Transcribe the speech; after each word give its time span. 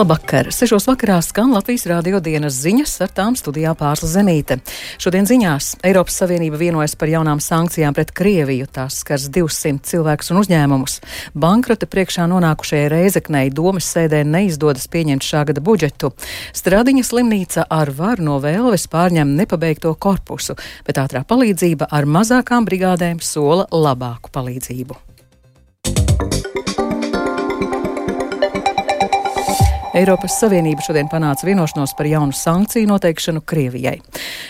Labvakar! 0.00 0.46
Sešos 0.48 0.86
vakarā 0.88 1.18
skan 1.20 1.50
Latvijas 1.52 1.82
rādio 1.90 2.22
dienas 2.24 2.54
ziņas, 2.56 2.92
ar 3.04 3.10
tām 3.12 3.34
studijā 3.36 3.74
pārsla 3.76 4.08
Zemīte. 4.08 4.56
Šodien 4.96 5.26
ziņās 5.28 5.74
Eiropas 5.84 6.16
Savienība 6.22 6.56
vienojas 6.56 6.94
par 6.96 7.10
jaunām 7.12 7.42
sankcijām 7.44 7.92
pret 7.98 8.14
Krieviju. 8.16 8.64
Tās 8.72 9.02
skars 9.02 9.26
200 9.28 9.84
cilvēkus 9.90 10.32
un 10.32 10.40
uzņēmumus. 10.40 10.94
Bankrota 11.36 11.84
priekšā 11.84 12.24
nonākušajai 12.32 12.88
Reizeknei 12.94 13.52
domas 13.52 13.90
sēdē 13.92 14.22
neizdodas 14.24 14.88
pieņemt 14.88 15.26
šā 15.26 15.44
gada 15.52 15.60
budžetu. 15.68 16.14
Stradiņa 16.56 17.04
slimnīca 17.04 17.66
ar 17.68 17.92
varu 17.92 18.30
no 18.30 18.38
vēlves 18.40 18.88
pārņem 18.88 19.36
nepabeigto 19.42 19.92
korpusu, 20.00 20.56
bet 20.88 21.04
ātrā 21.04 21.26
palīdzība 21.28 21.92
ar 21.92 22.08
mazākām 22.08 22.64
brigādēm 22.64 23.20
sola 23.20 23.68
labāku 23.68 24.32
palīdzību. 24.32 25.09
Eiropas 30.00 30.38
Savienība 30.40 30.80
šodien 30.80 31.10
panāca 31.12 31.44
vienošanos 31.44 31.92
par 31.98 32.08
jaunu 32.08 32.32
sankciju 32.32 32.88
noteikšanu 32.88 33.42
Krievijai. 33.44 33.98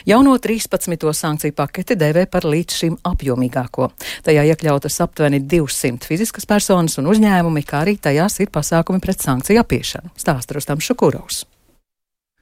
Jauno 0.06 0.36
13. 0.38 1.08
sankciju 1.16 1.56
paketi 1.58 1.96
dēvē 1.98 2.28
par 2.30 2.46
līdz 2.46 2.76
šim 2.82 2.98
apjomīgāko. 3.10 3.88
Tajā 4.26 4.46
iekļautas 4.52 5.00
aptuveni 5.02 5.42
200 5.42 6.06
fiziskas 6.06 6.46
personas 6.46 7.00
un 7.02 7.10
uzņēmumi, 7.10 7.66
kā 7.66 7.82
arī 7.82 7.96
tajās 7.98 8.38
ir 8.44 8.52
pasākumi 8.54 9.02
pret 9.02 9.26
sankciju 9.26 9.64
apiešanu. 9.64 10.14
Stāsta 10.20 10.54
Rustam 10.54 10.78
Šukurovs. 10.78 11.48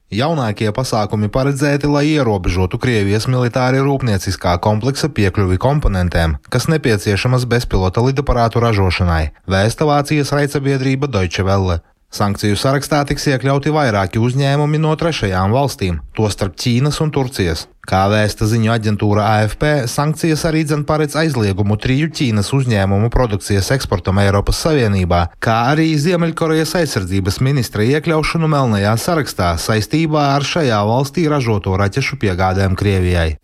Jaunākie 0.08 0.70
pasākumi 0.72 1.28
paredzēti, 1.28 1.88
lai 1.88 2.06
ierobežotu 2.14 2.78
Krievijas 2.80 3.26
militāri 3.28 3.82
rūpnieciskā 3.84 4.54
kompleksa 4.64 5.10
piekļuvi 5.12 5.58
komponentiem, 5.60 6.38
kas 6.48 6.64
nepieciešamas 6.72 7.44
bezpilota 7.44 8.00
lidaparātu 8.04 8.60
ražošanai, 8.64 9.34
vēsta 9.44 9.84
Vācijas 9.84 10.32
raidsabiedrība 10.32 11.12
Deutsche 11.12 11.44
Welle. 11.44 11.82
Sankciju 12.08 12.56
sarakstā 12.56 13.02
tiks 13.04 13.26
iekļauti 13.28 13.68
vairāki 13.68 14.20
uzņēmumi 14.24 14.78
no 14.80 14.94
trešajām 14.96 15.52
valstīm, 15.52 15.98
tostarp 16.16 16.54
Ķīnas 16.56 17.02
un 17.04 17.10
Turcijas. 17.12 17.66
Kā 17.88 18.06
vēsta 18.08 18.48
ziņu 18.48 18.72
aģentūra 18.72 19.26
AFP, 19.34 19.64
sankcijas 19.92 20.46
arī 20.48 20.62
dzen 20.64 20.86
paredz 20.88 21.18
aizliegumu 21.20 21.76
triju 21.80 22.08
Ķīnas 22.16 22.48
uzņēmumu 22.56 23.10
produkcijas 23.12 23.68
eksportam 23.76 24.20
Eiropas 24.24 24.60
Savienībā, 24.64 25.20
kā 25.44 25.58
arī 25.74 25.90
Ziemeļkorejas 26.00 26.74
aizsardzības 26.80 27.40
ministra 27.44 27.84
iekļaušanu 27.84 28.48
melnajā 28.56 28.94
sarakstā 29.04 29.50
saistībā 29.60 30.30
ar 30.38 30.48
šajā 30.48 30.80
valstī 30.88 31.28
ražoto 31.28 31.76
raķešu 31.76 32.16
piegādēm 32.24 32.76
Krievijai. 32.76 33.34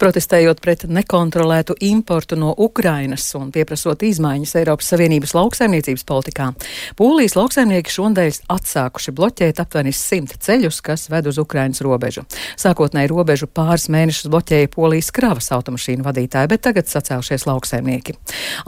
Protestējot 0.00 0.60
pret 0.64 0.84
nekontrolētu 0.90 1.76
importu 1.86 2.36
no 2.38 2.54
Ukrainas 2.58 3.26
un 3.38 3.52
pieprasot 3.54 4.02
izmaiņas 4.02 4.56
Eiropas 4.60 4.90
Savienības 4.92 5.34
lauksaimniecības 5.36 6.04
politikā, 6.08 6.50
Polijas 6.98 7.36
lauksaimnieki 7.38 7.92
šodien 7.92 8.34
atsākuši 8.50 9.14
bloķēt 9.14 9.60
aptuveni 9.62 9.92
simt 9.94 10.34
ceļus, 10.44 10.80
kas 10.84 11.06
ved 11.12 11.28
uz 11.30 11.38
Ukrainas 11.40 11.82
robežu. 11.84 12.24
Sākotnēji 12.60 13.10
robežu 13.12 13.48
pāris 13.50 13.86
mēnešus 13.92 14.30
bloķēja 14.32 14.72
Polijas 14.74 15.10
kravas 15.14 15.50
automašīnu 15.54 16.06
vadītāji, 16.06 16.50
bet 16.52 16.64
tagad 16.66 16.90
sacēlušies 16.90 17.46
lauksaimnieki. 17.48 18.16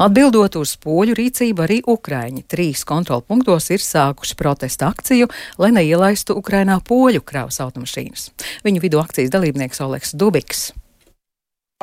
Atbildot 0.03 0.59
uz 0.61 0.77
poļu 0.83 1.19
rīcību, 1.19 1.67
arī 1.67 1.83
Ukraiņi 1.87 2.47
trīs 2.49 2.87
kontrolpunktos 2.89 3.71
ir 3.75 3.85
sākuši 3.85 4.39
protesta 4.39 4.91
akciju, 4.93 5.31
lai 5.59 5.73
neielaistu 5.77 6.39
Ukrainā 6.39 6.81
poļu 6.87 7.25
kravas 7.27 7.61
automašīnas. 7.65 8.31
Viņu 8.67 8.83
vidu 8.85 9.03
akcijas 9.03 9.33
dalībnieks 9.35 9.85
Oleks 9.87 10.17
Dubiks. 10.17 10.71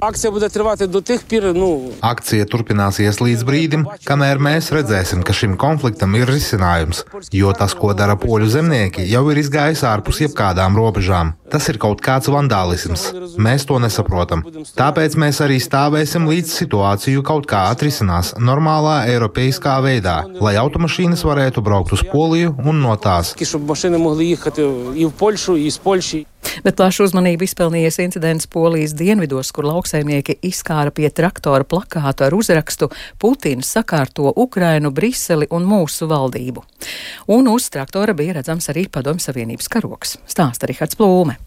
Akcija 0.02 0.31
būs 0.33 0.41
turpināta 0.49 0.88
do 0.89 0.99
tih 1.05 1.22
pir. 1.30 1.44
Nu... 1.53 1.67
Akcija 2.02 2.47
turpināsies 2.49 3.19
līdz 3.22 3.44
brīdim, 3.45 3.83
kamēr 4.08 4.39
mēs 4.41 4.72
redzēsim, 4.73 5.22
ka 5.22 5.35
šim 5.38 5.53
konfliktam 5.61 6.17
ir 6.17 6.25
risinājums. 6.33 7.03
Jo 7.30 7.53
tas, 7.53 7.75
ko 7.77 7.91
dara 7.94 8.16
poļu 8.17 8.50
zemnieki, 8.55 9.06
jau 9.12 9.22
ir 9.29 9.44
izgājis 9.44 9.85
ārpus 9.85 10.23
jebkādām 10.25 10.73
robežām. 10.81 11.35
Tas 11.53 11.69
ir 11.69 11.78
kaut 11.78 12.01
kāds 12.01 12.31
vandālisms. 12.34 13.06
Mēs 13.38 13.68
to 13.69 13.78
nesaprotam. 13.78 14.41
Tāpēc 14.73 15.13
mēs 15.22 15.44
arī 15.45 15.62
stāvēsim 15.62 16.25
līdz 16.25 16.57
situāciju 16.63 17.22
kaut 17.29 17.45
kā 17.53 17.68
atrisinās 17.69 18.34
normālā 18.41 19.03
eiropeiskā 19.13 19.78
veidā, 19.85 20.23
lai 20.41 20.57
automašīnas 20.57 21.22
varētu 21.22 21.62
braukt 21.62 21.94
uz 21.94 22.01
Poliju 22.09 22.57
un 22.66 22.81
no 22.81 22.97
tās. 22.97 23.35
Bet 26.64 26.78
plašu 26.80 27.08
uzmanību 27.08 27.48
izpelnījies 27.48 28.00
incidents 28.04 28.50
Polijas 28.52 28.96
dienvidos, 28.98 29.52
kur 29.56 29.68
lauksaimnieki 29.70 30.38
izkāra 30.50 30.94
pie 30.96 31.09
traktora 31.09 31.68
plakātu 31.68 32.28
ar 32.28 32.36
uzrakstu 32.38 32.90
Putins 33.22 33.72
sakārto 33.76 34.34
Ukrainu, 34.36 34.92
Briseli 34.92 35.48
un 35.52 35.68
mūsu 35.70 36.09
valdību. 36.12 36.66
Un 37.34 37.50
uz 37.54 37.70
traktora 37.74 38.16
bija 38.18 38.40
redzams 38.40 38.70
arī 38.74 38.88
Padomju 38.92 39.24
Savienības 39.28 39.72
karoks. 39.72 40.18
Stāsta 40.28 40.70
Rihards 40.70 41.00
Plūme. 41.00 41.40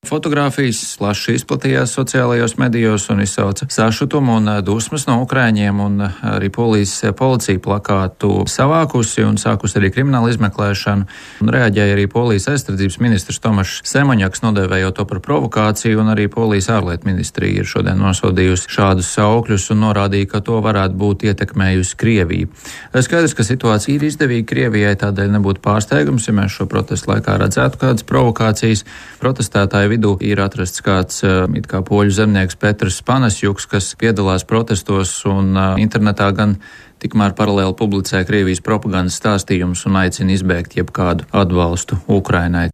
Fotogrāfijas 0.00 0.94
plaši 0.96 1.34
izplatījās 1.36 1.92
sociālajos 1.92 2.54
medijos 2.56 3.04
un 3.12 3.18
izsauca 3.20 3.66
sašutumu 3.68 4.38
un 4.38 4.46
dusmas 4.64 5.02
no 5.04 5.18
ukrāņiem, 5.26 5.80
un 5.84 6.00
arī 6.24 6.48
polijas 6.48 6.94
policija 7.18 7.60
plakātu 7.60 8.46
savākusi 8.48 9.26
un 9.28 9.36
sākusi 9.36 9.76
arī 9.76 9.90
kriminālu 9.92 10.30
izmeklēšanu. 10.32 11.04
Un 11.44 11.52
reaģēja 11.52 11.96
arī 11.98 12.06
polijas 12.08 12.48
aizsardzības 12.48 12.96
ministrs 13.04 13.42
Tomašs 13.44 13.82
Semoņaks, 13.92 14.40
nodēvējot 14.46 14.96
to 14.96 15.06
par 15.10 15.20
provokāciju, 15.26 16.00
un 16.00 16.08
arī 16.14 16.30
polijas 16.32 16.70
ārlietu 16.72 17.04
ministrija 17.10 17.60
ir 17.60 17.68
šodien 17.68 18.00
nosodījusi 18.00 18.72
šādus 18.72 19.12
saukļus 19.18 19.68
un 19.76 19.84
norādīja, 19.84 20.30
ka 20.32 20.40
to 20.48 20.62
varētu 20.64 20.96
būt 21.04 21.26
ietekmējusi 21.28 22.00
Krievija. 22.00 22.48
Skaidrs, 22.96 23.36
ka 23.36 23.44
situācija 23.44 23.98
ir 24.00 24.08
izdevīga 24.08 24.48
Krievijai, 24.54 24.96
tādēļ 25.04 25.36
nebūtu 25.36 25.60
pārsteigums, 25.68 26.32
ja 26.32 26.36
mēs 26.40 26.56
šo 26.56 26.70
protestu 26.72 27.12
laikā 27.12 27.36
redzētu 27.44 27.84
kādas 27.84 28.08
provokācijas. 28.08 28.86
Protestētāji 29.20 29.89
vidū 29.90 30.14
ir 30.24 30.40
atrasts 30.42 30.84
kāds 30.86 31.24
it 31.58 31.66
kā 31.70 31.82
poļu 31.86 32.14
zemnieks 32.14 32.58
Petrs 32.60 33.02
Panasjuks, 33.06 33.66
kas 33.70 33.92
piedalās 34.00 34.46
protestos 34.46 35.12
un 35.28 35.52
internetā 35.82 36.30
gan 36.36 36.56
tikmēr 37.02 37.34
paralēli 37.36 37.76
publicē 37.76 38.24
Krievijas 38.28 38.62
propagandas 38.64 39.18
stāstījumus 39.20 39.86
un 39.88 40.00
aicina 40.02 40.36
izbēgt 40.36 40.76
jebkādu 40.78 41.26
atbalstu 41.32 42.00
Ukrainai. 42.08 42.68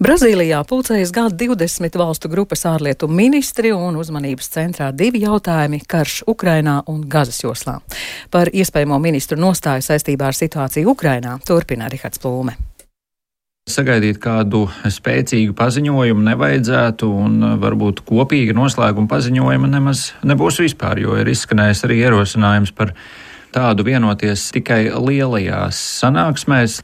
Brazīlijā 0.00 0.62
pulcējas 0.64 1.10
G20 1.12 1.98
valstu 2.00 2.30
grupas 2.32 2.62
ārlietu 2.64 3.04
ministri 3.12 3.68
un 3.76 3.98
uzmanības 4.00 4.48
centrā 4.54 4.88
divi 4.96 5.20
jautājumi- 5.26 5.82
karš 5.92 6.22
Ukrainā 6.24 6.80
un 6.88 7.02
Gazas 7.04 7.42
joslā. 7.44 7.80
Par 8.30 8.48
iespējamo 8.48 8.98
ministru 8.98 9.36
nostāju 9.36 9.84
saistībā 9.84 10.32
ar 10.32 10.32
situāciju 10.32 10.96
Ukrainā 10.96 11.38
turpina 11.44 11.90
Rihards 11.92 12.18
Plūme. 12.18 12.69
Sagaidīt 13.68 14.18
kādu 14.22 14.64
spēcīgu 14.88 15.54
paziņojumu 15.58 16.24
nevajadzētu, 16.30 17.08
un 17.24 17.40
uh, 17.44 17.56
varbūt 17.60 18.00
kopīga 18.08 18.56
noslēguma 18.56 19.10
paziņojuma 19.10 19.68
nemaz 19.70 20.10
nebūs 20.26 20.62
vispār, 20.64 21.02
jo 21.04 21.18
ir 21.20 21.28
izskanējis 21.30 21.84
arī 21.86 22.00
ierosinājums 22.06 22.72
par 22.74 22.94
tādu 23.54 23.84
vienoties 23.86 24.46
tikai 24.54 24.84
lielajās 24.94 25.78
sanāksmēs. 26.00 26.78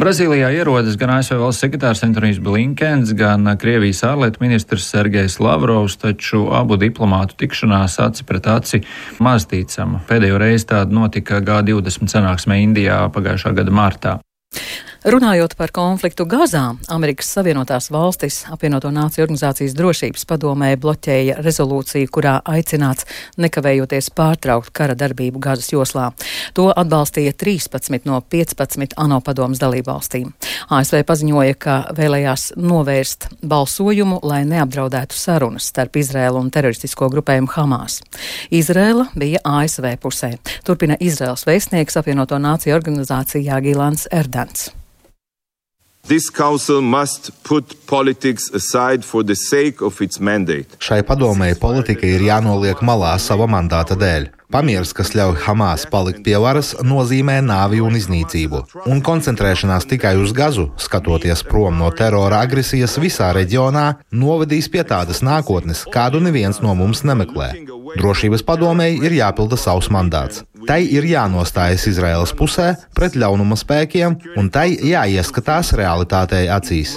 Brazīlijā 0.00 0.50
ierodas 0.54 0.98
gan 1.00 1.14
ASV 1.16 1.38
valsts 1.40 1.64
sekretārs 1.64 2.04
Antonijs 2.06 2.40
Blinkens, 2.44 3.14
gan 3.16 3.48
Krievijas 3.60 4.04
ārlietu 4.06 4.44
ministrs 4.44 4.86
Sergejs 4.92 5.40
Lavrovs, 5.42 5.96
taču 6.00 6.44
abu 6.56 6.78
diplomātu 6.80 7.38
tikšanās 7.40 7.98
aci 8.04 8.28
pret 8.28 8.48
aci 8.52 8.84
maz 9.24 9.48
ticama. 9.50 10.04
Pēdējo 10.08 10.38
reizi 10.40 10.70
tāda 10.72 10.94
notika 10.94 11.40
G20 11.44 12.12
sanāksmē 12.12 12.60
Indijā 12.64 13.00
pagājušā 13.16 13.54
gada 13.56 13.74
martā. 13.74 14.18
Runājot 15.04 15.52
par 15.60 15.68
konfliktu 15.68 16.24
Gazā, 16.24 16.78
Amerikas 16.88 17.28
Savienotās 17.34 17.90
valstis 17.92 18.38
apvienoto 18.48 18.88
nāciju 18.88 19.26
organizācijas 19.26 19.74
drošības 19.76 20.22
padomē 20.24 20.70
bloķēja 20.80 21.42
rezolūciju, 21.44 22.08
kurā 22.08 22.38
aicināts 22.48 23.04
nekavējoties 23.36 24.06
pārtraukt 24.16 24.70
kara 24.72 24.94
darbību 24.96 25.42
Gazas 25.44 25.66
joslā. 25.74 26.06
To 26.56 26.70
atbalstīja 26.72 27.34
13 27.36 28.08
no 28.08 28.22
15 28.32 28.96
ANO 29.04 29.18
padomas 29.20 29.60
dalībvalstīm. 29.60 30.30
ASV 30.72 31.02
paziņoja, 31.04 31.58
ka 31.60 31.74
vēlējās 31.98 32.54
novērst 32.56 33.26
balsojumu, 33.44 34.22
lai 34.24 34.46
neapdraudētu 34.48 35.18
sarunas 35.20 35.66
starp 35.68 35.98
Izrēlu 36.00 36.40
un 36.40 36.48
teroristisko 36.48 37.10
grupējumu 37.12 37.52
Hamas. 37.58 37.98
Izrēla 38.48 39.10
bija 39.20 39.44
ASV 39.44 39.98
pusē. 40.00 40.32
Turpina 40.64 40.96
Izraels 40.96 41.44
vēstnieks 41.44 42.00
apvienoto 42.00 42.40
nāciju 42.40 42.78
organizācijā 42.78 43.60
Gilans 43.68 44.08
Erdants. 44.08 44.70
Šai 50.84 51.00
padomēji 51.08 51.56
politika 51.62 52.04
ir 52.04 52.26
jānoliek 52.26 52.82
malā 52.84 53.14
sava 53.16 53.46
mandāta 53.48 53.96
dēļ. 53.96 54.26
Pamieris, 54.52 54.92
kas 54.92 55.14
ļauj 55.16 55.38
Hamas 55.46 55.86
palikt 55.88 56.20
pie 56.26 56.36
varas, 56.36 56.74
nozīmē 56.84 57.38
nāvi 57.42 57.80
un 57.80 57.96
iznīcību. 57.96 58.60
Un 58.84 59.00
koncentrēšanās 59.06 59.88
tikai 59.88 60.12
uz 60.20 60.36
gazu, 60.36 60.68
skatoties 60.76 61.40
prom 61.48 61.80
no 61.80 61.88
terora 61.96 62.44
agresijas 62.44 62.98
visā 63.00 63.32
reģionā, 63.32 63.86
novedīs 64.12 64.68
pie 64.68 64.84
tādas 64.84 65.24
nākotnes, 65.24 65.86
kādu 65.88 66.20
neviens 66.20 66.60
no 66.60 66.76
mums 66.76 67.00
nemeklē. 67.08 67.54
Drošības 67.96 68.44
padomēji 68.44 69.00
ir 69.08 69.16
jāpilda 69.22 69.56
savs 69.56 69.88
mandāts. 69.88 70.44
Tai 70.68 70.80
ir 70.82 71.06
jānostājas 71.08 71.86
Izraēlas 71.90 72.32
pusē 72.36 72.70
pret 72.96 73.18
ļaunuma 73.20 73.56
spēkiem, 73.58 74.16
un 74.40 74.50
tai 74.54 74.70
jāieskatās 74.80 75.74
realitātei 75.78 76.46
acīs. 76.52 76.96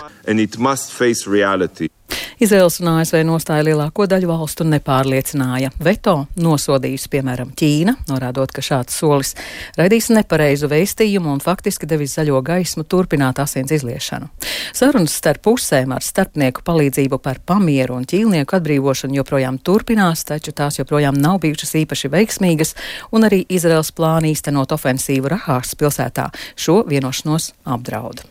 Izraels 2.38 2.75
un 2.84 2.92
ASV 2.92 3.24
nostāja 3.25 3.63
lielāko 3.66 4.06
daļu 4.06 4.28
valstu 4.30 4.66
nepārliecināja. 4.69 5.72
Veto 5.81 6.28
nosodījusi, 6.38 7.10
piemēram, 7.10 7.50
Ķīna, 7.57 7.95
norādot, 8.12 8.54
ka 8.54 8.62
šāds 8.62 8.94
solis 8.94 9.34
raidīs 9.74 10.12
nepareizu 10.13 10.69
vēstījumu 10.69 11.34
un 11.34 11.42
faktiski 11.42 11.89
devis 11.89 12.13
zaļo 12.19 12.44
gaismu 12.45 12.86
turpināt 12.86 13.42
asins 13.42 13.74
izliešanu. 13.80 14.30
Sarunas 14.69 15.18
starp 15.18 15.42
pusēm 15.50 15.98
ar 15.98 16.06
starpnieku 16.06 16.62
palīdzību 16.68 17.18
par 17.25 17.42
pamieru 17.42 17.98
un 17.98 18.06
ķīlnieku 18.06 18.60
atbrīvošanu 18.60 19.18
joprojām 19.18 19.57
turpinās, 19.57 20.28
taču 20.30 20.54
tās 20.54 20.78
joprojām 20.78 21.18
nav 21.18 21.42
bijušas 21.42 21.74
īpaši 21.81 22.13
veiksmīgas, 22.13 22.78
un 23.18 23.25
arī 23.25 23.48
Izraels 23.50 23.89
plāni 23.98 24.38
īstenot 24.38 24.78
ofensīvu 24.78 25.34
Rahās 25.34 25.74
pilsētā 25.74 26.30
šo 26.54 26.84
vienošanos 26.86 27.56
apdraud. 27.66 28.28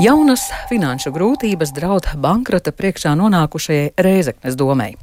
Jaunas 0.00 0.46
finanšu 0.70 1.10
grūtības 1.12 1.74
draud 1.76 2.06
bankrota 2.16 2.72
priekšā 2.72 3.10
nonākušajai 3.20 3.90
Rēzeknes 4.00 4.54
domai. 4.56 4.94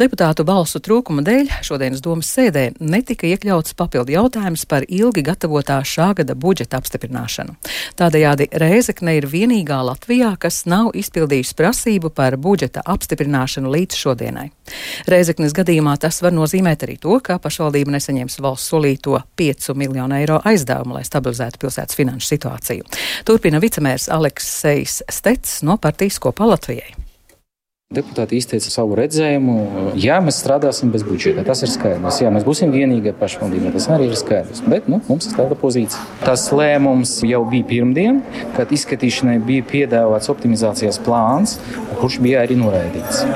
Deputātu 0.00 0.42
balsu 0.42 0.80
trūkuma 0.82 1.22
dēļ 1.22 1.52
šodienas 1.62 2.02
domas 2.02 2.26
sēdē 2.34 2.64
netika 2.82 3.28
iekļauts 3.30 3.76
papildu 3.78 4.16
jautājums 4.16 4.64
par 4.66 4.82
ilgi 4.88 5.22
gatavotā 5.28 5.76
šā 5.86 6.08
gada 6.18 6.34
budžeta 6.34 6.80
apstiprināšanu. 6.82 7.54
Tādējādi 8.00 8.48
Rēzekne 8.58 9.14
ir 9.20 9.28
vienīgā 9.30 9.78
Latvijā, 9.86 10.32
kas 10.42 10.64
nav 10.66 10.90
izpildījusi 10.98 11.54
prasību 11.62 12.10
par 12.10 12.34
budžeta 12.34 12.82
apstiprināšanu 12.82 13.70
līdz 13.76 14.00
šodienai. 14.02 14.48
Rēzeknes 15.06 15.54
gadījumā 15.54 15.94
tas 16.02 16.18
var 16.24 16.34
nozīmēt 16.34 16.82
arī 16.88 16.98
to, 16.98 17.20
ka 17.22 17.38
pašvaldība 17.38 17.94
nesaņems 17.94 18.40
valsts 18.42 18.74
solīto 18.74 19.22
5 19.38 19.70
miljonu 19.78 20.18
eiro 20.18 20.42
aizdevumu, 20.42 20.98
lai 20.98 21.06
stabilizētu 21.06 21.62
pilsētas 21.62 22.00
finanšu 22.00 22.32
situāciju. 22.34 22.90
Turpina 23.28 23.62
vicemērs 23.62 24.10
Aleks. 24.10 24.31
Aleksejs 24.32 25.02
Stets 25.12 25.60
no 25.62 25.76
partijas 25.76 26.16
kopā 26.22 26.46
Latvijai. 26.48 26.94
Deputāti 27.92 28.38
izteica 28.40 28.70
savu 28.72 28.96
redzējumu. 28.96 29.56
Jā, 30.00 30.16
mēs 30.24 30.38
strādāsim 30.40 30.88
bez 30.94 31.02
budžeta. 31.04 31.44
Tas 31.44 31.60
ir 31.60 31.68
skaidrs. 31.68 32.22
Jā, 32.22 32.30
mēs 32.32 32.46
būsim 32.46 32.72
vienīgie 32.72 33.12
pašvaldība. 33.18 33.74
Tas 33.74 33.90
arī 33.92 34.06
ir 34.08 34.16
skaidrs. 34.16 34.62
Bet 34.64 34.88
nu, 34.88 35.02
mums 35.10 35.28
ir 35.28 35.36
tāda 35.36 35.58
pozīcija. 35.60 36.00
Tas 36.24 36.46
lēmums 36.48 37.18
jau 37.28 37.42
bija 37.52 37.68
pirmdien, 37.74 38.22
kad 38.56 38.72
izskatīšanai 38.72 39.36
bija 39.44 39.68
piedāvāts 39.68 40.32
optimizācijas 40.32 41.02
plāns, 41.04 41.58
kurš 42.00 42.22
bija 42.24 42.40
arī 42.46 42.56
noraidīts. 42.62 43.26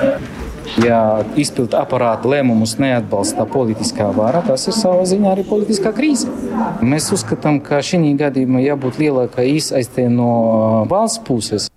Ja 0.82 1.00
izpildu 1.38 1.78
aparāta 1.78 2.28
lēmumus 2.30 2.76
neatbalsta 2.82 3.46
politiskā 3.50 4.08
vara, 4.16 4.42
tas 4.46 4.66
ir 4.68 4.76
savā 4.76 5.06
ziņā 5.08 5.32
arī 5.32 5.46
politiskā 5.48 5.92
krīze. 5.96 6.30
Mēs 6.82 7.08
uzskatām, 7.16 7.60
ka 7.64 7.80
šī 7.84 8.12
gadījumā 8.20 8.64
jābūt 8.64 9.00
lielākai 9.00 9.48
iesaistē 9.54 10.08
no 10.12 10.84
valsts 10.90 11.22
puses. 11.26 11.70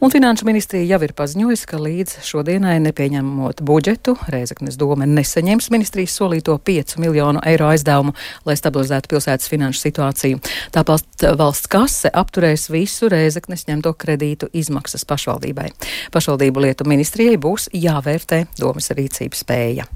Un 0.00 0.12
Finanšu 0.12 0.46
ministrija 0.46 0.86
jau 0.86 1.00
ir 1.04 1.12
paziņojusi, 1.16 1.66
ka 1.68 1.80
līdz 1.82 2.18
šodienai 2.26 2.76
nepieņemot 2.84 3.62
budžetu, 3.66 4.14
Rēzaknes 4.30 4.78
doma 4.80 5.08
nesaņems 5.08 5.70
ministrijas 5.74 6.14
solīto 6.18 6.54
5 6.70 6.98
miljonu 7.02 7.42
eiro 7.48 7.70
aizdevumu, 7.72 8.14
lai 8.48 8.56
stabilizētu 8.58 9.10
pilsētas 9.12 9.50
finanšu 9.50 9.82
situāciju. 9.86 10.40
Tāpat 10.74 11.28
valsts 11.40 11.70
kase 11.72 12.12
apturēs 12.14 12.68
visu 12.72 13.10
Rēzaknes 13.12 13.66
ņemto 13.70 13.94
kredītu 13.98 14.52
izmaksas 14.52 15.08
pašvaldībai. 15.08 15.70
Pašvaldību 16.14 16.68
lietu 16.68 16.88
ministrijai 16.88 17.38
būs 17.40 17.70
jāvērtē 17.74 18.44
domas 18.60 18.92
rīcības 18.94 19.46
spēja. 19.46 19.88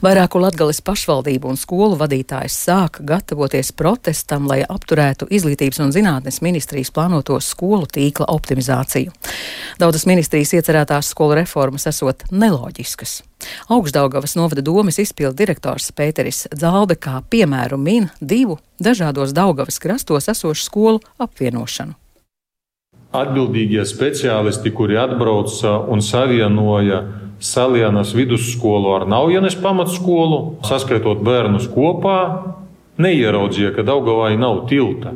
Vairāku 0.00 0.40
Latgales 0.40 0.80
pašvaldību 0.84 1.50
un 1.52 1.58
skolu 1.60 1.98
vadītājs 2.00 2.56
sāk 2.66 3.00
gatavoties 3.06 3.72
protestam, 3.76 4.46
lai 4.48 4.62
apturētu 4.64 5.28
izglītības 5.30 5.82
un 5.84 5.92
zinātnes 5.94 6.40
ministrijas 6.44 6.92
plānoto 6.94 7.36
skolu 7.44 7.88
tīkla 7.90 8.30
optimizāciju. 8.32 9.12
Daudzas 9.80 10.06
ministrijas 10.08 10.54
iecerētās 10.56 11.12
skolu 11.12 11.36
reformas 11.40 11.86
esot 11.90 12.26
neloģiskas. 12.32 13.20
Augstdaugavas 13.72 14.36
novada 14.36 14.64
domas 14.64 14.98
izpildu 15.00 15.36
direktors 15.36 15.92
Pēteris 15.96 16.46
Dzalbe 16.52 16.96
kā 17.00 17.20
piemēru 17.30 17.78
min 17.80 18.10
divu 18.20 18.58
dažādos 18.80 19.32
Daugavas 19.36 19.80
krastos 19.80 20.28
esošu 20.28 20.64
skolu 20.64 21.00
apvienošanu. 21.20 21.96
Atbildīgie 23.10 23.82
speciālisti, 23.88 24.70
kuri 24.70 24.94
atbrauca 25.00 25.80
un 25.90 25.98
savienoja 26.04 27.00
Salienas 27.40 28.12
vidusskolu 28.12 28.92
ar 28.92 29.06
Naujienes 29.08 29.54
pamatskolu, 29.56 30.60
saskaitot 30.68 31.22
bērnus 31.24 31.70
kopā, 31.72 32.18
neieraudzīja, 33.00 33.72
ka 33.72 33.84
Daugavai 33.88 34.34
nav 34.36 34.66
tilta. 34.68 35.14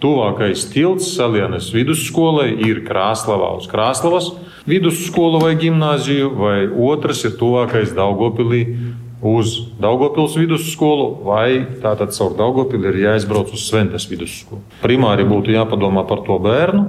Tuvākais 0.00 0.64
tilts 0.72 1.10
Salienas 1.12 1.68
vidusskolai 1.74 2.54
ir 2.64 2.80
Krāslavā 2.86 3.50
uz 3.58 3.68
Krāslavas 3.68 4.30
vidusskolu 4.68 5.42
vai 5.42 5.52
gimnāziju, 5.60 6.32
vai 6.40 6.56
otrs 6.72 7.26
ir 7.28 7.36
tuvākais 7.36 7.92
Daugopilī 7.92 8.62
uz 9.20 9.58
Daugopils 9.82 10.38
vidusskolu, 10.40 11.10
vai 11.28 11.66
tātad 11.82 12.16
caur 12.16 12.32
Daugopili 12.38 12.88
ir 12.94 13.02
jāizbrauc 13.04 13.52
uz 13.52 13.68
Sventes 13.68 14.08
vidusskolu. 14.08 14.62
Primāri 14.80 15.28
būtu 15.28 15.52
jāpadomā 15.52 16.08
par 16.08 16.24
to 16.24 16.40
bērnu, 16.40 16.84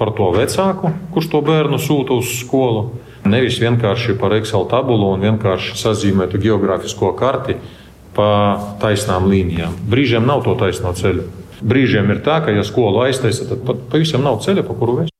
par 0.00 0.16
to 0.18 0.32
vecāku, 0.34 0.96
kurš 1.14 1.30
to 1.30 1.46
bērnu 1.46 1.78
sūta 1.78 2.16
uz 2.18 2.40
skolu 2.40 2.88
Nevis 3.30 3.58
vienkārši 3.62 4.16
par 4.20 4.34
Excel 4.36 4.68
tabulu 4.70 5.12
un 5.14 5.24
vienkārši 5.26 5.74
sazīmētu 5.80 6.40
geogrāfisko 6.42 7.12
karti 7.18 7.58
pa 8.16 8.28
taisnām 8.82 9.28
līnijām. 9.30 9.74
Brīžiem 9.90 10.24
nav 10.26 10.44
to 10.46 10.56
taisno 10.60 10.94
ceļu. 10.96 11.26
Brīžiem 11.66 12.08
ir 12.12 12.22
tā, 12.24 12.40
ka, 12.44 12.54
ja 12.54 12.64
skolu 12.64 13.02
aiztaisa, 13.06 13.48
tad 13.50 13.84
pavisam 13.90 14.24
nav 14.24 14.40
ceļa, 14.44 14.64
pa 14.66 14.76
kuru 14.76 15.00
vēst. 15.00 15.12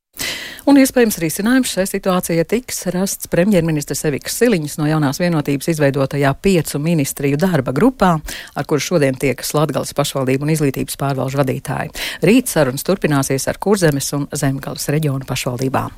Un 0.67 0.75
iespējams 0.81 1.15
risinājums 1.23 1.71
šai 1.71 1.85
situācijai 1.87 2.43
tiks 2.43 2.81
rasts 2.91 3.29
premjerministrs 3.31 4.03
Eviks 4.09 4.35
Siliņas 4.35 4.75
no 4.81 4.89
jaunās 4.89 5.21
vienotības 5.21 5.69
izveidotajā 5.71 6.33
piecu 6.43 6.81
ministriju 6.83 7.39
darba 7.39 7.71
grupā, 7.71 8.09
ar 8.51 8.67
kuru 8.67 8.83
šodien 8.83 9.15
tiekas 9.15 9.53
Latgales 9.55 9.95
pašvaldību 9.95 10.43
un 10.43 10.51
izglītības 10.57 10.99
pārvalžu 10.99 11.39
vadītāji. 11.39 11.93
Rīt 12.27 12.51
sarunas 12.51 12.83
turpināsies 12.83 13.47
ar 13.47 13.61
Kurzemes 13.63 14.11
un 14.17 14.27
Zemgales 14.35 14.91
reģionu 14.91 15.29
pašvaldībām. 15.29 15.95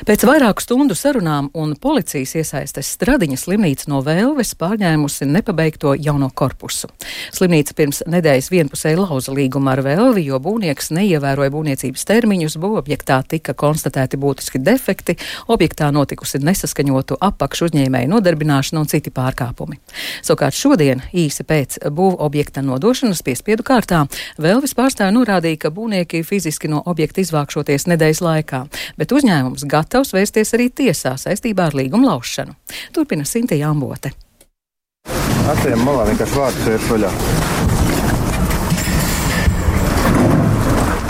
Pēc 0.00 0.22
vairāku 0.24 0.62
stundu 0.64 0.94
sarunām 0.96 1.50
un 1.60 1.74
policijas 1.76 2.30
iesaistes 2.38 2.88
Stradiņa 2.94 3.36
slimnīca 3.36 3.90
no 3.92 3.98
Vēlves 4.00 4.54
pārņēmusi 4.56 5.26
nepabeigto 5.28 5.92
jauno 6.00 6.30
korpusu. 6.32 6.88
Slimnīca 7.36 7.74
pirms 7.76 8.00
nedēļas 8.08 8.48
vienpusēji 8.48 8.96
lauza 8.96 9.34
līgumu 9.36 9.68
ar 9.68 9.82
Vēlvi, 9.84 10.22
jo 10.30 10.38
būvnieks 10.40 10.88
neievēroja 10.96 11.52
būvniecības 11.52 12.06
termiņus, 12.08 12.56
būvobjektā 12.62 13.18
tika 13.28 13.52
konstatēti 13.52 14.16
būtiski 14.20 14.62
defekti, 14.64 15.18
objektā 15.52 15.90
notikusi 15.92 16.40
nesaskaņotu 16.48 17.20
apakšu 17.20 17.68
uzņēmēju 17.68 18.12
nodarbināšana 18.14 18.80
un 18.80 18.88
citi 18.88 19.12
pārkāpumi. 19.12 19.76
Savukārt 20.24 20.56
šodien, 20.56 21.04
īsi 21.12 21.44
pēc 21.44 21.76
būvobjekta 21.92 22.64
nodošanas 22.64 23.20
piespiedu 23.26 23.68
kārtā, 23.68 24.06
Vēlvis 24.40 24.72
pārstāvja 24.72 25.12
norādīja, 25.12 25.66
ka 25.66 25.74
būvnieki 25.74 26.22
fiziski 26.24 26.70
no 26.72 26.80
objekta 26.88 27.20
izvākšoties 27.20 27.84
nedēļas 27.90 28.24
laikā, 28.24 28.64
bet 28.96 29.12
uzņēmums 29.12 29.68
gatavs 29.68 29.89
gatavs 29.90 30.14
vērsties 30.14 30.54
arī 30.54 30.68
tiesā 30.70 31.16
saistībā 31.18 31.66
ar 31.66 31.74
līgumu 31.74 32.06
laušanu. 32.06 32.54
Turpina 32.94 33.26
Sintīna 33.26 33.72
Ambote. 33.74 34.14
Atējām 35.50 35.82
malā 35.82 36.06
vienkārši 36.12 36.38
vārds 36.38 36.70
ir 36.70 36.90
vaļā. 36.92 37.79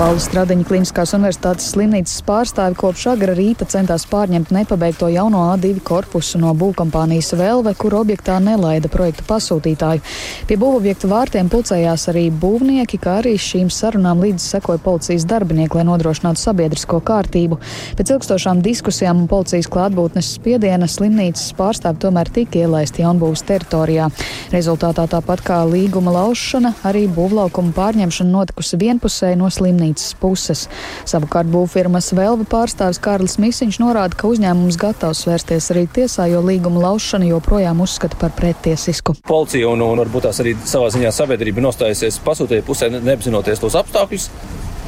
Pauli 0.01 0.17
Stradiņa 0.25 0.65
Kliniskās 0.65 1.11
universitātes 1.13 1.67
slimnīcas 1.75 2.23
pārstāvi 2.25 2.77
kopš 2.81 3.03
agra 3.11 3.35
rīta 3.37 3.67
centās 3.69 4.07
pārņemt 4.09 4.49
nepabeigto 4.57 5.11
jauno 5.13 5.43
A2 5.53 5.83
korpusu 5.85 6.39
no 6.41 6.55
būvkompānijas 6.57 7.35
Velve, 7.37 7.75
kur 7.77 7.99
objektā 7.99 8.39
nelaida 8.41 8.89
projektu 8.89 9.27
pasūtītāju. 9.29 10.01
Pie 10.49 10.57
būvobjekta 10.57 11.11
vārtiem 11.11 11.51
pulcējās 11.53 12.07
arī 12.15 12.23
būvnieki, 12.33 12.97
kā 13.03 13.19
arī 13.19 13.35
šīm 13.37 13.69
sarunām 13.69 14.23
līdzi 14.25 14.55
sekoja 14.55 14.81
policijas 14.81 15.27
darbinieki, 15.29 15.77
lai 15.77 15.85
nodrošinātu 15.91 16.41
sabiedrisko 16.47 17.03
kārtību. 17.05 17.61
Pēc 18.01 18.15
ilgstošām 18.17 18.65
diskusijām 18.65 19.21
un 19.21 19.29
policijas 19.29 19.69
klātbūtnes 19.69 20.33
spiediena 20.39 20.89
slimnīcas 20.89 21.53
pārstāvi 21.61 22.01
tomēr 22.07 22.33
tika 22.41 22.63
ielaisti 22.63 23.05
jaunbūvas 23.05 23.45
teritorijā. 23.53 24.09
Rezultātā 24.57 25.05
tāpat 25.13 25.45
kā 25.45 25.61
līguma 25.69 26.17
laušana, 26.17 26.73
arī 26.89 27.05
būvlaukuma 27.21 27.77
pārņemšana 27.77 28.37
notikusi 28.39 28.81
vienpusēji 28.81 29.43
no 29.45 29.53
slimnīcas 29.53 29.90
baznīcas 29.91 30.15
puses. 30.21 30.69
Savukārt 31.09 31.51
būvfirmas 31.51 32.13
Velva 32.15 32.45
pārstāvis 32.45 33.01
Kārlis 33.01 33.39
Misiņš 33.39 33.81
norāda, 33.81 34.17
ka 34.17 34.29
uzņēmums 34.29 34.79
gatavs 34.79 35.27
vērsties 35.27 35.71
arī 35.73 35.87
tiesā, 35.89 36.29
jo 36.31 36.41
līguma 36.41 36.81
laušana 36.89 37.27
joprojām 37.27 37.81
uzskata 37.81 38.17
par 38.17 38.31
pretiesisku. 38.37 39.17
Policija 39.27 39.69
un, 39.69 39.83
un 39.83 39.99
varbūt 39.99 40.29
tās 40.29 40.41
arī 40.41 40.57
savā 40.65 40.91
ziņā 40.91 41.13
sabiedrība 41.13 41.61
nostājusies 41.61 42.21
pasūtītāju 42.25 42.67
pusē, 42.67 42.91
neapzinoties 43.01 43.61
tos 43.61 43.79
apstākļus. 43.79 44.31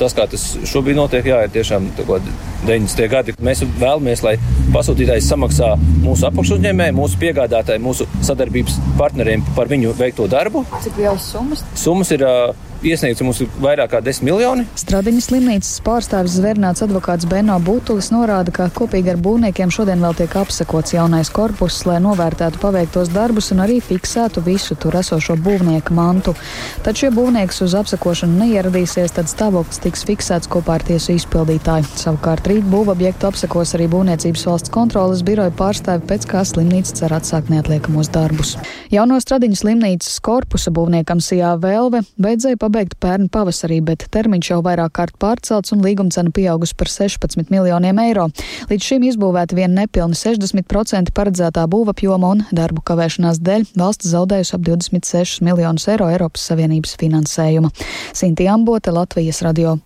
Tas, 0.00 0.14
kā 0.16 0.24
tas 0.26 0.40
šobrīd 0.66 0.96
notiek, 0.96 1.26
jā, 1.28 1.42
ir 1.44 1.50
tiešām 1.52 1.90
90. 1.98 3.02
gadi. 3.12 3.34
Mēs 3.44 3.60
vēlamies, 3.76 4.22
lai 4.24 4.32
pasūtītājs 4.72 5.28
samaksā 5.28 5.74
mūsu 6.02 6.26
apakšuzņēmēju, 6.30 6.96
mūsu 6.96 7.20
piegādātāju, 7.20 7.84
mūsu 7.84 8.08
sadarbības 8.24 8.80
partneriem 8.98 9.44
par 9.54 9.68
viņu 9.70 9.92
veikto 10.00 10.26
darbu. 10.32 10.64
Cik 10.82 10.96
lielas 10.96 11.28
summas? 11.28 11.62
Summas 11.78 12.10
ir 12.16 12.24
uh, 12.24 12.71
iesniegts 12.86 13.22
mums 13.24 13.40
ir 13.42 13.50
vairāk 13.62 13.92
kā 13.94 14.00
10 14.04 14.24
miljoni. 14.26 14.64
Stradiņas 14.78 15.28
slimnīcas 15.30 15.72
pārstāvis 15.86 16.36
Zvērnāts 16.38 16.82
advokāts 16.84 17.28
Beno 17.30 17.56
Būtulis 17.62 18.10
norāda, 18.12 18.52
ka 18.54 18.68
kopīgi 18.74 19.12
ar 19.14 19.20
būvniekiem 19.22 19.70
šodien 19.72 20.02
vēl 20.02 20.16
tiek 20.18 20.34
apsakots 20.40 20.94
jaunais 20.96 21.30
korpus, 21.32 21.80
lai 21.86 22.00
novērtētu 22.02 22.60
paveiktos 22.62 23.12
darbus 23.14 23.52
un 23.54 23.62
arī 23.64 23.78
fiksētu 23.84 24.42
visu 24.46 24.76
tur 24.76 24.96
esošo 24.98 25.36
būvnieku 25.42 25.94
mantu. 25.94 26.34
Taču, 26.82 27.06
ja 27.06 27.12
būvnieks 27.14 27.62
uz 27.66 27.76
apsakošanu 27.78 28.42
neieradīsies, 28.42 29.14
tad 29.16 29.30
stāvoklis 29.30 29.82
tiks 29.84 30.04
fiksēts 30.08 30.50
kopā 30.50 30.80
ar 30.80 30.86
tiesu 30.90 31.14
izpildītāju. 31.16 31.86
Savukārt 32.02 32.50
rīt 32.50 32.66
būvobjektu 32.72 33.30
apsakos 33.30 33.76
arī 33.78 33.88
Būvniecības 33.92 34.46
valsts 34.48 34.72
kontrolas 34.72 35.22
biroja 35.26 35.52
pārstāvi, 35.54 36.06
pēc 36.08 36.26
kā 36.30 36.42
slimnīca 36.48 36.96
cer 37.02 37.14
atsākt 37.14 37.52
neatliekamos 37.52 38.10
darbus. 38.14 38.56
Jauno 38.92 39.18
Stradiņas 39.20 39.64
slimnīcas 39.64 40.20
korpusa 40.24 40.72
būvniekam 40.74 41.20
Sijā 41.22 41.52
Vēlve 41.60 42.02
beidzēja 42.22 42.58
pabeigt 42.60 42.71
pabeigta 42.72 42.96
pērn 43.04 43.28
pavasarī, 43.28 43.80
bet 43.84 44.06
termiņš 44.14 44.48
jau 44.48 44.60
vairāk 44.64 44.94
kārt 44.96 45.16
pārcelts 45.20 45.74
un 45.74 45.82
līguma 45.84 46.12
cena 46.14 46.32
pieaugusi 46.32 46.76
par 46.78 46.88
16 46.88 47.50
miljoniem 47.52 47.98
eiro. 48.00 48.28
Līdz 48.70 48.86
šim 48.88 49.04
izbūvēta 49.10 49.56
vien 49.58 49.74
nepilni 49.76 50.16
60% 50.16 51.12
paredzētā 51.12 51.66
būvapjoma 51.68 52.30
un 52.32 52.44
darbu 52.54 52.84
kavēšanās 52.88 53.42
dēļ 53.44 53.66
valsts 53.76 54.08
zaudējusi 54.14 54.56
ap 54.56 54.64
26 54.70 55.44
miljonus 55.44 55.88
eiro 55.92 56.08
Eiropas 56.08 56.46
Savienības 56.48 56.96
finansējuma. 57.02 57.72
Sinti 58.16 58.48
Ambote, 58.48 58.94
Latvijas 58.94 59.42
radio. 59.44 59.76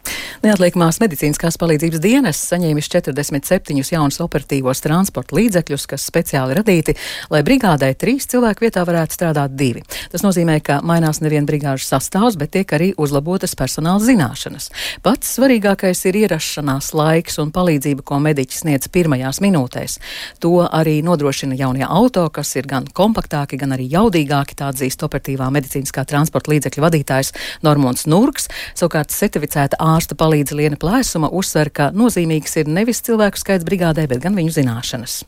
Neatliekamās 0.45 1.01
medicīniskās 1.03 1.59
palīdzības 1.59 2.03
dienas 2.03 2.39
saņēmis 2.51 2.91
47 2.93 3.83
jaunus 3.97 4.21
operatīvos 4.23 4.83
transporta 4.85 5.35
līdzekļus, 5.39 5.89
kas 5.91 6.07
speciāli 6.07 6.55
radīti, 6.59 6.95
lai 7.33 7.43
brigādē 7.47 7.93
trīs 7.99 8.29
cilvēku 8.31 8.67
vietā 8.67 8.85
varētu 8.87 9.17
strādāt 9.17 9.57
divi. 9.59 9.83
Tas 10.13 10.23
nozīmē, 10.27 10.61
ka 10.63 10.79
mainās 10.87 11.23
nevien 11.25 11.49
brigāžu 11.49 11.89
sastāvs, 11.89 12.39
bet 12.39 12.53
tiek 12.55 12.76
arī 12.77 12.93
uzlabotas 13.01 13.57
personāla 13.59 14.03
zināšanas. 14.05 14.71
Pats 15.05 15.35
svarīgākais 15.37 16.05
ir 16.11 16.21
ierašanās 16.23 16.93
laiks 16.97 17.41
un 17.43 17.53
palīdzība, 17.55 18.05
ko 18.07 18.21
mediķis 18.23 18.63
sniedz 18.65 18.91
pirmajās 18.93 19.41
minūtēs. 19.45 19.99
To 20.45 20.65
arī 20.65 20.99
nodrošina 21.07 21.59
jaunie 21.59 21.87
auto, 21.87 22.27
kas 22.31 22.55
ir 22.57 22.69
gan 22.71 22.89
kompaktāki, 22.89 23.59
gan 23.61 23.77
arī 23.77 23.89
jaudīgāki, 23.93 24.59
tā 24.59 24.71
atzīst 24.73 25.05
operatīvā 25.07 25.51
medicīniskā 25.59 26.07
transporta 26.09 26.55
līdzekļu 26.55 26.87
vadītājs 26.87 27.33
Normons 27.67 28.07
Nurks. 28.11 28.51
Savukārt 28.75 29.15
certificēta 29.15 29.81
ārsta 29.83 30.19
palīdze 30.19 30.59
Liena 30.59 30.81
Plēsuma 30.81 31.33
uzsver, 31.33 31.71
ka 31.71 31.93
nozīmīgs 31.97 32.61
ir 32.63 32.71
nevis 32.73 33.05
cilvēku 33.07 33.41
skaits 33.41 33.67
brigādē, 33.69 34.09
bet 34.11 34.25
gan 34.25 34.39
viņu 34.39 34.61
zināšanas. 34.61 35.25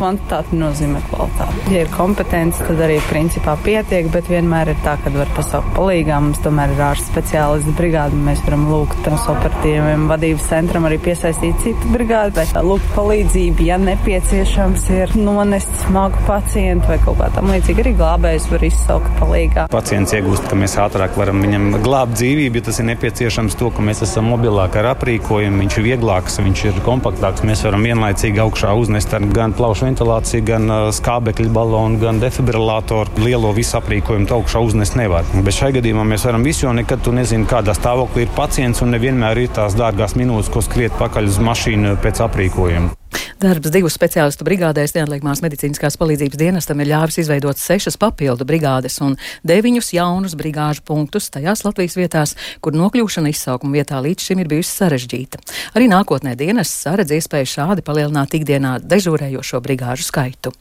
Kvantitāte 0.00 0.54
nozīmē 0.54 1.00
kvalitāti. 1.10 1.72
Ja 1.74 1.80
ir 1.82 1.88
kompetence, 1.90 2.62
tad 2.62 2.78
arī 2.86 3.00
principā 3.08 3.56
pietiek, 3.58 4.06
bet 4.14 4.28
vienmēr 4.30 4.68
ir 4.70 4.76
tā, 4.84 4.92
ka 5.02 5.10
var 5.10 5.26
pasaukt 5.34 5.72
palīgā. 5.74 6.20
Mums 6.22 6.38
tomēr 6.44 6.70
ir 6.76 6.82
ārsts 6.86 7.10
speciālisti 7.10 7.74
brigādi. 7.74 8.20
Mēs 8.22 8.38
varam 8.46 8.68
lūgt 8.70 9.08
mūsu 9.10 9.32
operatīviem 9.32 10.04
vadības 10.06 10.46
centram 10.46 10.86
arī 10.86 11.00
piesaistīt 11.02 11.58
citu 11.64 11.90
brigādi, 11.90 12.36
bet 12.38 12.54
lūgt 12.62 12.86
palīdzību, 12.94 13.66
ja 13.66 13.80
nepieciešams 13.82 14.86
ir 14.94 15.16
nonest 15.18 15.74
smagu 15.82 16.22
pacientu 16.28 16.92
vai 16.92 17.00
kaut 17.02 17.18
kā 17.18 17.32
tam 17.34 17.50
līdzīga. 17.50 17.82
Arī 17.82 17.94
glābējs 17.98 18.48
var 18.54 18.68
izsaukt 18.70 19.10
palīgā. 19.18 19.66
Pacients 19.74 20.14
iegūst, 20.14 20.46
ka 20.46 20.60
mēs 20.62 20.78
ātrāk 20.86 21.18
varam 21.18 21.42
viņam 21.42 21.80
glābt 21.82 22.14
dzīvību, 22.14 22.62
ja 22.62 22.68
tas 22.70 22.78
ir 22.78 22.88
nepieciešams 22.92 23.58
to, 23.58 23.74
ka 23.74 23.82
mēs 23.90 24.06
esam 24.06 24.30
mobilāki 24.30 24.84
ar 24.84 24.92
aprīkojumu, 24.94 25.64
viņš 25.66 25.82
ir 25.82 25.88
vieglāks, 25.90 26.38
viņš 26.46 26.64
ir 26.70 26.80
kompaktāks. 26.86 27.42
Mēs 27.42 27.66
varam 27.66 27.90
vienlaicīgi 27.90 28.46
augšā 28.46 28.78
uznest 28.78 29.18
gan 29.34 29.58
plaušu 29.58 29.79
augšu 29.80 29.88
ventilāciju, 29.88 30.44
gan 30.44 30.72
skābekļa 30.92 31.52
balonu, 31.54 31.98
gan 32.00 32.20
defibrilatoru. 32.20 33.24
Lielo 33.24 33.52
visu 33.56 33.78
aprīkojumu 33.78 34.28
augšā 34.36 34.60
uznest 34.60 34.96
nevar. 34.96 35.24
Bet 35.32 35.56
šajā 35.56 35.78
gadījumā 35.80 36.04
mēs 36.04 36.26
varam 36.28 36.44
visu, 36.44 36.66
jo 36.66 36.76
nekad 36.76 37.00
tu 37.04 37.12
nezini, 37.16 37.48
kādā 37.48 37.72
stāvoklī 37.72 38.26
ir 38.26 38.36
pacients, 38.36 38.82
un 38.84 38.92
nevienmēr 38.92 39.46
ir 39.46 39.54
tās 39.56 39.78
dārgās 39.78 40.18
minūtes, 40.20 40.52
ko 40.52 40.60
skriet 40.60 40.92
pakaļ 41.00 41.32
uz 41.32 41.40
mašīnu 41.40 41.96
pēc 42.04 42.26
aprīkojuma. 42.28 42.99
Darbs 43.40 43.72
divu 43.72 43.88
speciālistu 43.88 44.44
brigādēs 44.44 44.92
neatliekamās 44.92 45.40
medicīniskās 45.40 45.96
palīdzības 46.00 46.40
dienestam 46.40 46.82
ir 46.82 46.90
ļāvis 46.90 47.22
izveidot 47.22 47.56
sešas 47.56 47.96
papildu 48.00 48.44
brigādes 48.44 48.98
un 49.00 49.16
deviņus 49.48 49.92
jaunus 49.96 50.36
brigāžu 50.36 50.84
punktus 50.84 51.30
tajās 51.32 51.64
Latvijas 51.64 51.96
vietās, 51.96 52.36
kur 52.60 52.76
nokļūšana 52.76 53.32
izsaukuma 53.32 53.80
vietā 53.80 54.02
līdz 54.04 54.28
šim 54.28 54.42
ir 54.44 54.50
bijusi 54.52 54.74
sarežģīta. 54.76 55.40
Arī 55.72 55.88
nākotnē 55.88 56.36
dienas 56.36 56.72
saredz 56.82 57.16
iespēju 57.16 57.48
šādi 57.54 57.86
palielināt 57.86 58.36
ikdienā 58.36 58.76
dežūrējošo 58.84 59.62
brigāžu 59.64 60.04
skaitu. 60.10 60.52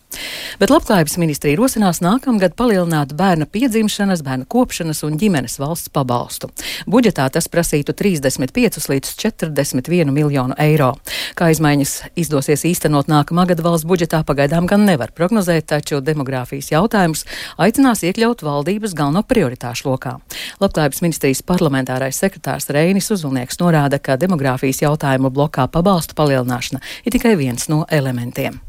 Bet 0.60 0.72
Labklājības 0.74 1.20
ministrija 1.22 1.58
rosinās 1.60 2.00
nākamgad 2.02 2.56
palielināt 2.58 3.12
bērna 3.18 3.46
piedzimšanas, 3.46 4.24
bērna 4.26 4.48
kopšanas 4.50 5.04
un 5.06 5.20
ģimenes 5.22 5.60
valsts 5.62 5.92
pabalstu. 5.94 6.50
Budžetā 6.90 7.28
tas 7.30 7.48
prasītu 7.52 7.94
35 7.94 8.90
līdz 8.90 9.14
41 9.22 10.16
miljonu 10.16 10.58
eiro. 10.60 10.96
Kā 11.38 11.52
izmaiņas 11.54 11.94
izdosies 12.40 12.64
īstenot 12.70 13.10
nākamā 13.12 13.44
gada 13.50 13.64
valsts 13.66 13.88
budžetā 13.88 14.22
pagaidām 14.24 14.68
gan 14.70 14.86
nevar 14.88 15.12
prognozēt, 15.16 15.68
taču 15.68 16.00
demogrāfijas 16.00 16.72
jautājumus 16.72 17.26
aicinās 17.60 18.04
iekļaut 18.08 18.46
valdības 18.46 18.96
galveno 18.96 19.26
prioritāšu 19.28 19.90
lokā. 19.90 20.16
Labklājības 20.64 21.04
ministrijas 21.04 21.44
parlamentārais 21.44 22.22
sekretārs 22.22 22.72
Reinis 22.72 23.12
Uzvalnieks 23.12 23.60
norāda, 23.60 24.00
ka 24.00 24.16
demogrāfijas 24.22 24.86
jautājumu 24.86 25.34
blokā 25.36 25.68
pabalstu 25.68 26.16
palielināšana 26.16 26.80
ir 27.04 27.16
tikai 27.18 27.36
viens 27.40 27.68
no 27.68 27.84
elementiem 27.92 28.62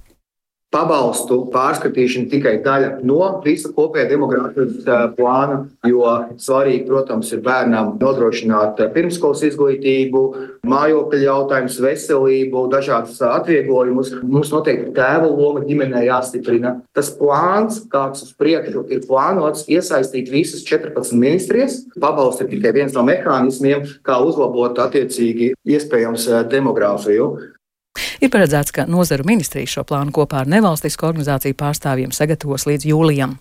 pabalstu 0.74 1.40
pārskatīšana 1.50 2.30
tikai 2.30 2.52
daļa 2.62 2.90
no 3.06 3.18
visa 3.44 3.72
kopējā 3.74 4.06
demogrāfijas 4.12 4.86
plāna, 5.16 5.64
jo 5.86 6.04
svarīgi, 6.38 6.84
protams, 6.86 7.32
ir 7.34 7.42
bērnam 7.46 7.96
nodrošināt 7.98 8.78
pirmskolas 8.94 9.42
izglītību, 9.50 10.22
mājokļu 10.70 11.22
jautājumus, 11.24 11.80
veselību, 11.82 12.64
dažādas 12.72 13.18
atvieglojumus. 13.26 14.14
Mums 14.22 14.54
noteikti 14.54 14.94
tēva 14.94 15.26
loma 15.26 15.64
ģimenē 15.66 16.04
jāstiprina. 16.06 16.76
Tas 16.96 17.10
plāns, 17.18 17.82
kāds 17.90 18.26
uz 18.28 18.34
priekšu 18.38 18.86
ir 18.94 19.02
plānots, 19.08 19.66
iesaistīt 19.70 20.30
visas 20.30 20.62
14 20.68 21.16
ministrijas. 21.18 21.80
Pabalsts 21.98 22.44
ir 22.44 22.52
tikai 22.54 22.76
viens 22.78 22.94
no 22.94 23.02
mehānismiem, 23.06 23.88
kā 24.06 24.20
uzlabot 24.22 24.78
attiecīgi 24.86 25.56
iespējams 25.66 26.30
demogrāfiju. 26.52 27.32
Ir 28.20 28.28
paredzēts, 28.28 28.72
ka 28.76 28.84
nozaru 28.84 29.24
ministrija 29.24 29.68
šo 29.68 29.82
plānu 29.88 30.12
kopā 30.12 30.42
ar 30.42 30.48
nevalstisku 30.50 31.06
organizāciju 31.08 31.56
pārstāvjiem 31.56 32.10
sagatavos 32.12 32.66
līdz 32.68 32.84
jūlijam. 32.90 33.38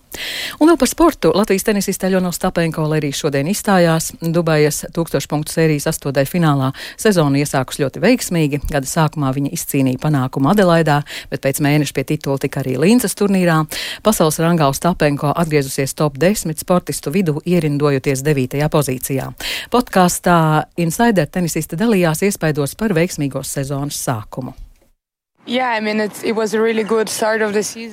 Un 0.56 0.70
vēl 0.70 0.78
par 0.80 0.88
sportu. 0.88 1.32
Latvijas 1.36 1.66
tenisiste 1.68 2.08
Ļona 2.08 2.30
Stapenko 2.32 2.86
arī 2.96 3.10
šodien 3.12 3.50
izstājās 3.52 4.14
Dubajas 4.20 4.86
tūkstošu 4.96 5.28
punktu 5.28 5.52
sērijas 5.52 5.90
astotdai 5.92 6.24
finālā. 6.28 6.70
Sezonu 7.00 7.42
iesākus 7.42 7.76
ļoti 7.82 8.00
veiksmīgi. 8.00 8.62
Gada 8.72 8.88
sākumā 8.88 9.34
viņa 9.36 9.52
izcīnīja 9.58 10.00
panākumu 10.00 10.48
Adelaidā, 10.54 11.02
bet 11.28 11.44
pēc 11.44 11.60
mēneša 11.60 11.96
pie 11.98 12.06
titula 12.14 12.40
tika 12.40 12.64
arī 12.64 12.78
Līncas 12.80 13.18
turnīrā. 13.20 13.58
Pasaules 14.06 14.40
rangā 14.40 14.70
Stapenko 14.72 15.34
atgriezusies 15.36 15.92
top 15.92 16.16
10 16.16 16.56
sportistu 16.64 17.12
vidū, 17.12 17.36
ierindojoties 17.44 18.24
9. 18.24 18.64
pozīcijā. 18.72 19.28
Podkāstā 19.68 20.40
Insider 20.80 21.28
tenisiste 21.28 21.76
dalījās 21.76 22.24
iespaidos 22.24 22.76
par 22.80 22.96
veiksmīgos 22.96 23.52
sezonas 23.60 24.00
sākumu. 24.08 24.56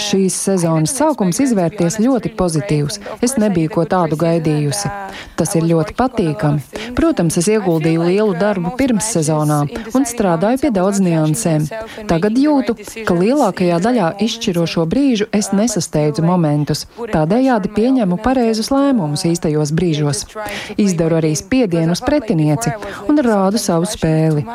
Šīs 0.04 0.36
sezonas 0.36 0.92
sākums 0.94 1.40
izvērties 1.40 1.96
ļoti 2.04 2.34
pozitīvs. 2.36 3.00
Es 3.24 3.38
nebiju 3.40 3.72
ko 3.72 3.86
tādu 3.88 4.18
gaidījusi. 4.20 4.92
Tas 5.40 5.56
ir 5.56 5.64
ļoti 5.70 5.96
patīkami. 5.98 6.60
Protams, 6.98 7.38
es 7.40 7.48
ieguldīju 7.48 8.04
lielu 8.04 8.36
darbu 8.38 8.74
pirms 8.78 9.08
sezonā 9.16 9.62
un 9.96 10.06
strādāju 10.06 10.60
pie 10.66 10.72
daudz 10.76 11.00
niansēm. 11.02 11.70
Tagad 12.12 12.36
jūtu, 12.38 12.76
ka 13.08 13.16
lielākajā 13.16 13.80
daļā 13.86 14.12
izšķirošo 14.28 14.84
brīžu 14.92 15.30
es 15.32 15.50
nesasteidzu 15.56 16.28
momentus. 16.28 16.84
Tādējādi 17.00 17.72
pieņemu 17.74 18.20
pareizus 18.28 18.70
lēmumus 18.76 19.24
īstajos 19.32 19.72
brīžos. 19.72 20.26
Izdaru 20.76 21.22
arī 21.22 21.32
spiedienu 21.40 21.96
uz 21.96 22.04
pretinieci 22.04 22.76
un 23.08 23.24
rādu 23.24 23.58
savu 23.62 23.88
spēli. 23.88 24.46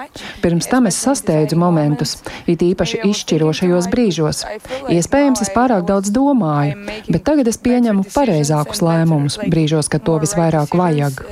Pirms 0.44 0.68
tam 0.70 0.92
es 0.92 1.00
sasteidzu 1.02 1.56
momentus. 1.58 2.18
It 2.46 2.62
īpaši 2.62 2.81
īpaši 2.82 3.02
izšķirošajos 3.06 3.88
brīžos. 3.92 4.42
Iespējams, 4.90 5.42
es 5.44 5.50
pārāk 5.54 5.86
daudz 5.86 6.10
domāju, 6.10 6.82
bet 7.08 7.22
tagad 7.22 7.48
es 7.48 7.58
pieņemu 7.62 8.08
pareizākus 8.10 8.82
lēmumus 8.82 9.38
brīžos, 9.46 9.90
kad 9.92 10.02
to 10.02 10.18
visvairāk 10.22 10.74
vajag. 10.74 11.22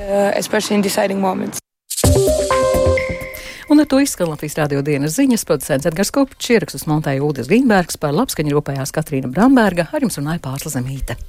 Un 3.71 3.79
ar 3.79 3.87
to 3.87 4.01
izskan 4.03 4.27
Latvijas 4.27 4.57
radio 4.59 4.81
dienas 4.83 5.15
ziņas, 5.15 5.45
producents 5.47 5.87
Edgars 5.87 6.11
Kopčs, 6.11 6.49
ierakstus 6.51 6.87
montēja 6.91 7.23
Uldis 7.23 7.47
Grīnbergs, 7.47 7.99
par 7.99 8.11
labskaņu 8.15 8.57
rūpējās 8.57 8.91
Katrīna 8.95 9.31
Bramberga, 9.31 9.87
ar 9.91 10.03
jums 10.03 10.19
runāja 10.19 10.43
Pārsla 10.43 10.75
Zemīte. 10.75 11.19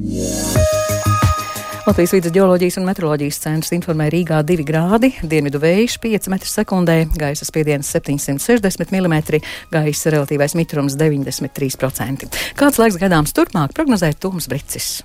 Yeah. 0.00 0.59
Latvijas 1.86 2.12
vidus 2.12 2.32
geoloģijas 2.34 2.76
un 2.76 2.84
meteoroloģijas 2.84 3.38
centrs 3.40 3.72
informē 3.72 4.10
Rīgā 4.12 4.42
2 4.44 4.64
grādi, 4.68 5.08
dienvidu 5.24 5.62
vējš 5.62 5.96
5 6.02 6.28
m2, 6.34 6.96
gaisa 7.16 7.46
spiediens 7.48 7.88
760 7.96 8.92
mm, 8.98 9.40
gaisa 9.72 10.12
relatīvais 10.12 10.56
mitrums 10.60 10.98
93%. 11.00 12.28
Kāds 12.60 12.82
laiks 12.82 13.00
gaidāms 13.00 13.32
turpmāk, 13.32 13.72
prognozē 13.72 14.12
Tums 14.20 14.50
Bricis. 14.52 14.98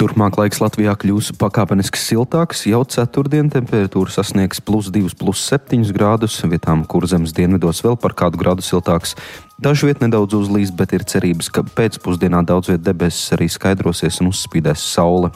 Turpmāk 0.00 0.38
laiks 0.40 0.60
Latvijā 0.62 0.94
kļūs 0.98 1.32
pakāpeniski 1.40 2.00
siltāks. 2.00 2.66
Jau 2.70 2.82
ceturtdien 2.88 3.50
temperatūra 3.52 4.12
sasniegs 4.12 4.62
plus 4.64 4.90
2, 4.94 5.14
plus 5.18 5.42
7 5.50 5.86
grādus, 5.96 6.40
vietām, 6.44 6.84
kur 6.88 7.06
zemes 7.08 7.34
dienvidos 7.36 7.82
vēl 7.84 7.98
par 8.00 8.16
kādu 8.18 8.40
grādu 8.40 8.66
siltāks. 8.66 9.16
Dažu 9.58 9.88
vietu 9.88 10.06
nedaudz 10.06 10.36
uzlīs, 10.38 10.70
bet 10.74 10.94
ir 10.94 11.06
cerības, 11.08 11.50
ka 11.50 11.64
pēcpusdienā 11.66 12.44
daudz 12.46 12.70
vietā 12.70 12.92
debesis 12.92 13.34
arī 13.34 13.50
skaidrosies 13.50 14.20
un 14.22 14.30
uzspīdēs 14.30 14.84
saule. 14.94 15.32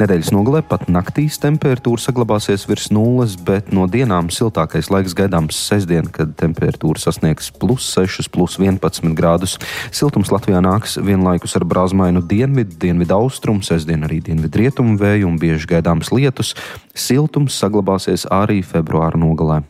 Nedēļas 0.00 0.30
nogalē 0.32 0.62
pat 0.64 0.86
naktīs 0.92 1.36
temperatūra 1.42 2.00
saglabāsies 2.00 2.64
virs 2.68 2.88
nulles, 2.94 3.34
bet 3.36 3.72
no 3.74 3.84
dienām 3.90 4.30
siltākais 4.32 4.88
laiks 4.92 5.16
gaidāms 5.18 5.58
sestdien, 5.58 6.08
kad 6.12 6.32
temperatūra 6.40 7.02
sasniegs 7.02 7.50
plus 7.52 7.90
6, 7.96 8.30
plus 8.32 8.56
11 8.62 9.12
grādus. 9.18 9.58
Siltums 9.92 10.32
Latvijā 10.32 10.62
nāks 10.64 10.96
vienlaikus 11.02 11.58
ar 11.58 11.66
brāzmainu 11.68 12.24
dienvidu, 12.28 12.78
dienvidu 12.86 13.18
austrumu, 13.18 13.64
sestdien 13.66 14.06
arī 14.08 14.22
dienvidu 14.24 14.64
rietumu 14.64 14.96
vēju 15.02 15.28
un 15.28 15.38
bieži 15.42 15.74
gaidāms 15.74 16.12
lietus. 16.14 16.54
Siltums 16.94 17.58
saglabāsies 17.60 18.28
arī 18.32 18.62
februāra 18.64 19.20
nogalē. 19.20 19.62